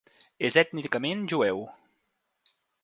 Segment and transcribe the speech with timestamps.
[0.49, 1.63] És ètnicament jueu.